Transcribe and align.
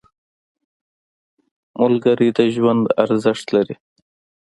•ملګری 1.81 2.29
د 2.37 2.39
ژوند 2.55 2.83
ارزښت 3.03 3.45
لري. 3.55 3.75